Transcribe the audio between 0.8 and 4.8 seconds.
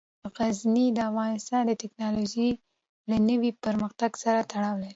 د افغانستان د تکنالوژۍ له نوي پرمختګ سره تړاو